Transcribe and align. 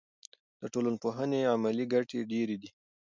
د 0.59 0.61
ټولنپوهنې 0.73 1.41
عملي 1.53 1.85
ګټې 1.93 2.19
ډېرې 2.31 2.55
دي. 2.61 2.69